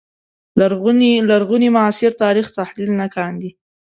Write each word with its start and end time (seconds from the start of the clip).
لرغوني 1.29 1.67
معاصر 1.77 2.11
تاریخ 2.23 2.47
تحلیل 2.59 2.89
نه 3.01 3.07
کاندي 3.15 3.49